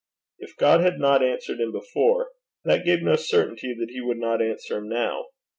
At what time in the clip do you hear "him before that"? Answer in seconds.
1.59-2.83